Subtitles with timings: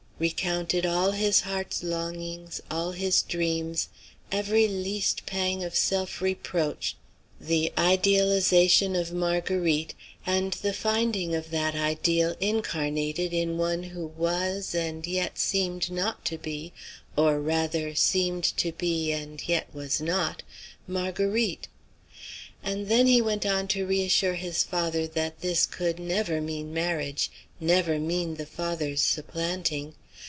[0.21, 3.89] Recounted all his heart's longings, all his dreams,
[4.31, 6.95] every least pang of self reproach,
[7.39, 14.75] the idealization of Marguerite, and the finding of that ideal incarnated in one who was
[14.75, 16.71] and yet seemed not to be,
[17.17, 20.43] or rather seemed to be and yet was not,
[20.85, 21.67] Marguerite.
[22.61, 26.71] And then he went on to re assure his father that this could never mean
[26.71, 29.95] marriage, never mean the father's supplanting.